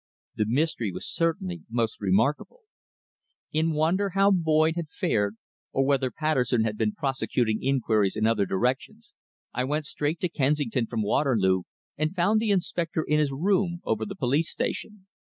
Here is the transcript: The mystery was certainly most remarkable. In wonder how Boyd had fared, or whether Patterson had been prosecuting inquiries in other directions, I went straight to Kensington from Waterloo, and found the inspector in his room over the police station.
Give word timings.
The 0.33 0.47
mystery 0.47 0.91
was 0.91 1.07
certainly 1.07 1.61
most 1.69 2.01
remarkable. 2.01 2.61
In 3.51 3.71
wonder 3.73 4.09
how 4.15 4.31
Boyd 4.31 4.75
had 4.75 4.89
fared, 4.89 5.37
or 5.73 5.85
whether 5.85 6.09
Patterson 6.09 6.63
had 6.63 6.75
been 6.75 6.93
prosecuting 6.95 7.61
inquiries 7.61 8.15
in 8.15 8.25
other 8.25 8.47
directions, 8.47 9.13
I 9.53 9.63
went 9.63 9.85
straight 9.85 10.19
to 10.21 10.27
Kensington 10.29 10.87
from 10.87 11.03
Waterloo, 11.03 11.65
and 11.99 12.15
found 12.15 12.39
the 12.39 12.49
inspector 12.49 13.03
in 13.07 13.19
his 13.19 13.29
room 13.31 13.79
over 13.83 14.03
the 14.03 14.15
police 14.15 14.49
station. 14.49 15.05